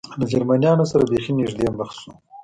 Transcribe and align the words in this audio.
له 0.19 0.25
جرمنیانو 0.31 0.85
سره 0.91 1.03
بېخي 1.11 1.31
نږدې 1.39 1.67
مخ 1.77 1.89
شو. 1.99 2.11